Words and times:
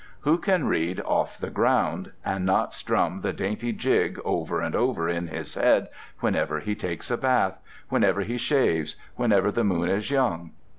Who 0.21 0.39
can 0.39 0.65
read 0.65 0.99
"Off 1.01 1.37
the 1.37 1.51
Ground" 1.51 2.11
and 2.25 2.43
not 2.43 2.73
strum 2.73 3.21
the 3.21 3.31
dainty 3.31 3.71
jig 3.71 4.19
over 4.25 4.59
and 4.59 4.75
over 4.75 5.07
in 5.07 5.27
his 5.27 5.53
head 5.53 5.89
whenever 6.21 6.59
he 6.59 6.73
takes 6.73 7.11
a 7.11 7.17
bath, 7.17 7.59
whenever 7.89 8.21
he 8.21 8.39
shaves, 8.39 8.95
whenever 9.15 9.51
the 9.51 9.63
moon 9.63 9.89
is 9.89 10.09
young? 10.09 10.53